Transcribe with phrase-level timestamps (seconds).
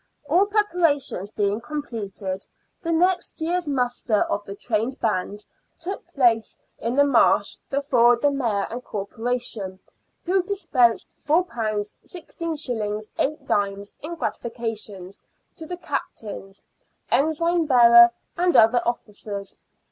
[0.27, 2.47] All prepara tions being completed,
[2.81, 8.31] the next year's muster of the trained bands took place in the Marsh before the
[8.31, 9.77] Mayor and Corporation,
[10.25, 13.11] who dispensed £4 i6s.
[13.13, 13.93] 8d.
[13.99, 15.21] in gratifications
[15.55, 16.63] to the captains,
[17.11, 19.59] ensign bearer, and other officers.